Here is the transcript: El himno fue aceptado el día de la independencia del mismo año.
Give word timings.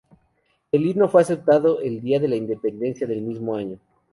El 0.71 0.87
himno 0.87 1.07
fue 1.09 1.21
aceptado 1.21 1.79
el 1.79 2.01
día 2.01 2.19
de 2.19 2.27
la 2.27 2.35
independencia 2.35 3.05
del 3.05 3.21
mismo 3.21 3.55
año. 3.55 3.77